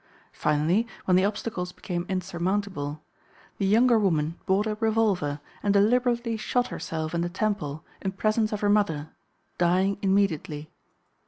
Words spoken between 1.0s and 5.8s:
when the obstacles became insurmountable, the younger woman bought a revolver and